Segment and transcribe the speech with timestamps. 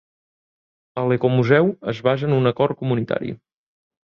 [1.01, 3.35] El Ecomuseu es basa en un acord comunitari.